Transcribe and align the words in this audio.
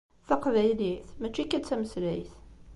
Taqbaylit, 0.27 1.05
mačči 1.21 1.43
kan 1.51 1.61
d 1.61 1.65
tameslayt. 1.67 2.31